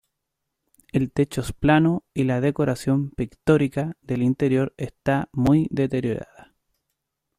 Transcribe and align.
El 0.91 1.11
techo 1.11 1.41
es 1.41 1.51
plano 1.53 2.03
y 2.15 2.23
la 2.23 2.41
decoración 2.41 3.11
pictórica 3.11 3.97
del 4.01 4.23
interior 4.23 4.73
está 4.77 5.29
muy 5.31 5.67
deteriorada. 5.69 6.55